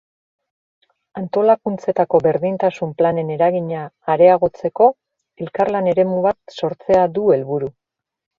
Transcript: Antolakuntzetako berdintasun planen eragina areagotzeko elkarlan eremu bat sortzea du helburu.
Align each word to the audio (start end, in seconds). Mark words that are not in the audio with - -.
Antolakuntzetako 1.19 2.21
berdintasun 2.27 2.93
planen 3.01 3.29
eragina 3.35 3.83
areagotzeko 4.15 4.89
elkarlan 5.45 5.91
eremu 5.93 6.25
bat 6.29 6.57
sortzea 6.63 7.07
du 7.21 7.29
helburu. 7.37 7.71